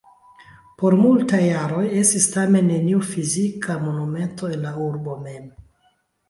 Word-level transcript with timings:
Por 0.83 0.93
multaj 1.01 1.41
jaroj 1.47 1.83
estis, 2.03 2.25
tamen, 2.37 2.71
neniu 2.77 3.03
fizika 3.11 3.77
monumento 3.85 4.51
en 4.57 4.65
la 4.69 4.73
urbo 4.87 5.21
mem. 5.29 5.47